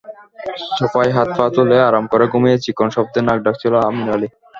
সোফায় 0.77 1.11
হাত-পা 1.15 1.45
তুলে 1.55 1.77
আরাম 1.87 2.05
করে 2.11 2.25
ঘুমিয়ে 2.33 2.57
চিকন 2.63 2.87
শব্দে 2.95 3.19
নাক 3.21 3.39
ডাকছিল 3.45 3.73
আমির 3.87 4.07
আলী। 4.15 4.27